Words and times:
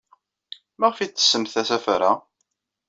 Maɣef 0.79 0.97
ay 0.99 1.09
tettessemt 1.09 1.53
asafar-a? 1.61 2.11